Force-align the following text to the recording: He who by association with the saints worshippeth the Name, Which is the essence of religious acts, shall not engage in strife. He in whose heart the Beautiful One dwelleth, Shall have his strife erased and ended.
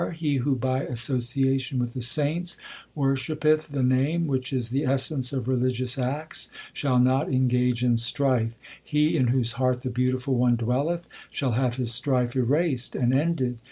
He 0.15 0.37
who 0.37 0.55
by 0.55 0.81
association 0.81 1.77
with 1.77 1.93
the 1.93 2.01
saints 2.01 2.57
worshippeth 2.95 3.67
the 3.67 3.83
Name, 3.83 4.25
Which 4.25 4.51
is 4.51 4.71
the 4.71 4.83
essence 4.83 5.31
of 5.31 5.47
religious 5.47 5.95
acts, 5.99 6.49
shall 6.73 6.97
not 6.97 7.31
engage 7.31 7.83
in 7.83 7.97
strife. 7.97 8.57
He 8.83 9.15
in 9.15 9.27
whose 9.27 9.51
heart 9.61 9.81
the 9.81 9.91
Beautiful 9.91 10.33
One 10.33 10.55
dwelleth, 10.55 11.07
Shall 11.29 11.51
have 11.51 11.75
his 11.75 11.91
strife 11.93 12.35
erased 12.35 12.95
and 12.95 13.13
ended. 13.13 13.59